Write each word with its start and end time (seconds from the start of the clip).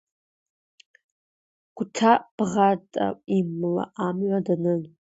Гәата-бӷата 1.77 3.05
имала 3.37 3.83
амҩа 4.05 4.39
данын. 4.45 4.81